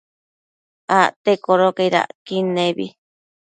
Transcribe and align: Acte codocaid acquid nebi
Acte 1.01 1.31
codocaid 1.45 1.93
acquid 2.03 2.45
nebi 2.55 2.87